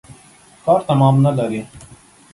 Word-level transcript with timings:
کار 0.65 0.79
تمام 0.87 1.15
نلري. 1.27 1.61